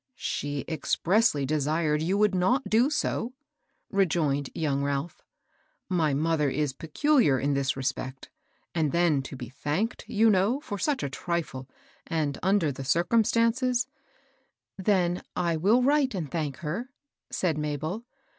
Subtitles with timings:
[0.17, 3.33] She expressly desired you would not do so^"
[3.91, 3.97] 820 MABEL ROSS.
[3.99, 5.21] rejoined young Ralph."
[6.01, 8.31] My mother is peculiar in this respect;
[8.73, 11.69] and then to be thanked, you know, for such a trifle,
[12.07, 13.85] and under the circum stances
[14.17, 16.89] *'—Then I will write and thank her/'
[17.29, 18.03] said Mabel.